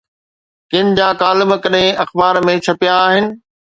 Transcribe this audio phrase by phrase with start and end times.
[0.71, 3.35] ڪن جا ڪالم ڪڏهن اخبار ۾ ڇپبا آهن.